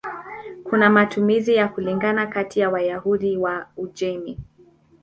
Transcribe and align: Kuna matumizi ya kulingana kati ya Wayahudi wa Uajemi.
Kuna 0.63 0.89
matumizi 0.89 1.55
ya 1.55 1.67
kulingana 1.67 2.27
kati 2.27 2.59
ya 2.59 2.69
Wayahudi 2.69 3.37
wa 3.37 3.67
Uajemi. 3.77 4.37